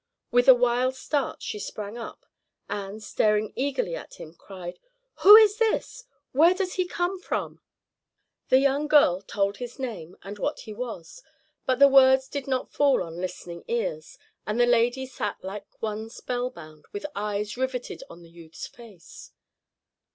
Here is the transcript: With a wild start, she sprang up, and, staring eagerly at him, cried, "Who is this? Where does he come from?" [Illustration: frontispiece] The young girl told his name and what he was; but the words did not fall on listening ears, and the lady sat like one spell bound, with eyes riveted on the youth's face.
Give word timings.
With 0.31 0.47
a 0.47 0.55
wild 0.55 0.95
start, 0.95 1.43
she 1.43 1.59
sprang 1.59 1.95
up, 1.95 2.25
and, 2.67 3.03
staring 3.03 3.53
eagerly 3.55 3.95
at 3.95 4.15
him, 4.15 4.33
cried, 4.33 4.79
"Who 5.19 5.35
is 5.35 5.57
this? 5.59 6.05
Where 6.31 6.55
does 6.55 6.73
he 6.73 6.87
come 6.87 7.19
from?" 7.19 7.61
[Illustration: 8.49 8.49
frontispiece] 8.49 8.49
The 8.49 8.57
young 8.63 8.87
girl 8.87 9.21
told 9.21 9.57
his 9.57 9.77
name 9.77 10.17
and 10.23 10.39
what 10.39 10.61
he 10.61 10.73
was; 10.73 11.21
but 11.67 11.77
the 11.77 11.87
words 11.87 12.27
did 12.27 12.47
not 12.47 12.73
fall 12.73 13.03
on 13.03 13.21
listening 13.21 13.63
ears, 13.67 14.17
and 14.47 14.59
the 14.59 14.65
lady 14.65 15.05
sat 15.05 15.43
like 15.43 15.67
one 15.83 16.09
spell 16.09 16.49
bound, 16.49 16.87
with 16.91 17.05
eyes 17.15 17.55
riveted 17.55 18.01
on 18.09 18.23
the 18.23 18.31
youth's 18.31 18.65
face. 18.65 19.31